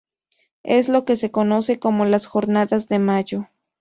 [0.63, 3.49] Es lo que se conoce como las Jornadas de Mayo.